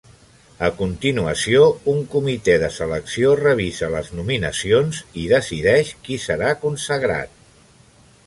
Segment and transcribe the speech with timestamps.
[0.67, 7.37] A continuació, un comitè de selecció revisa les nominacions i decideix qui serà consagrat.